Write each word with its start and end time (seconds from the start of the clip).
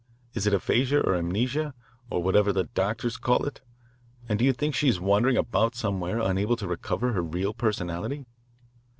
Is 0.33 0.47
it 0.47 0.53
aphasia 0.55 0.99
or 1.01 1.13
amnesia, 1.13 1.75
or 2.09 2.23
whatever 2.23 2.51
the 2.51 2.63
doctors 2.63 3.17
call 3.17 3.45
it, 3.45 3.61
and 4.27 4.39
do 4.39 4.43
you 4.43 4.51
think 4.51 4.73
she 4.73 4.89
is 4.89 4.99
wandering 4.99 5.37
about 5.37 5.75
somewhere 5.75 6.19
unable 6.19 6.55
to 6.55 6.67
recover 6.67 7.13
her 7.13 7.21
real 7.21 7.53
personality?" 7.53 8.25